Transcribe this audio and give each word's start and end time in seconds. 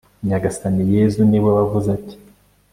nyagasani 0.27 0.83
yezu 0.95 1.21
ni 1.29 1.39
we 1.43 1.49
wavuze 1.57 1.87
ati 1.97 2.15